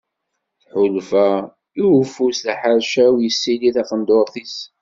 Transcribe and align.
Tḥulfa 0.61 1.27
i 1.81 1.83
ufus 1.99 2.39
d 2.45 2.47
aḥercawan 2.53 3.23
yessili 3.25 3.69
taqendurt-is. 3.75 4.57